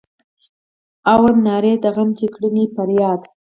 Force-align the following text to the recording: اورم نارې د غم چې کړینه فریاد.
اورم 1.13 1.39
نارې 1.47 1.73
د 1.83 1.85
غم 1.95 2.09
چې 2.19 2.25
کړینه 2.35 2.63
فریاد. 2.75 3.21